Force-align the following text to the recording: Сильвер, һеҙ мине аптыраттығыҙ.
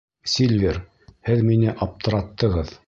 Сильвер, 0.35 0.79
һеҙ 1.29 1.47
мине 1.51 1.77
аптыраттығыҙ. 1.89 2.79